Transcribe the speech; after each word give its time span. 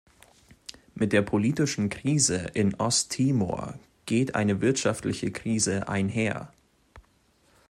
Mit 0.95 1.13
der 1.13 1.21
politischen 1.21 1.89
Krise 1.91 2.49
in 2.55 2.73
Osttimor 2.79 3.75
geht 4.07 4.33
eine 4.33 4.59
wirtschaftliche 4.59 5.29
Krise 5.31 5.87
einher. 5.89 6.51